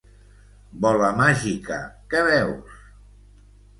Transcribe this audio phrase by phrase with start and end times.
[0.85, 1.77] “Bola màgica,
[2.15, 2.81] què veus?